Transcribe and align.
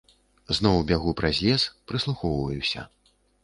Зноў 0.59 0.79
бягу 0.93 1.13
праз 1.21 1.43
лес, 1.49 1.67
прыслухоўваюся. 1.91 2.91